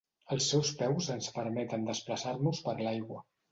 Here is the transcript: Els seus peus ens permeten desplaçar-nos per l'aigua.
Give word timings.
Els 0.35 0.45
seus 0.53 0.71
peus 0.79 1.09
ens 1.17 1.29
permeten 1.37 1.85
desplaçar-nos 1.91 2.65
per 2.67 2.77
l'aigua. 2.83 3.25